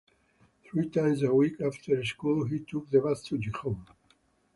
[0.63, 3.85] Three times a week, after school, he took the bus to Gijon.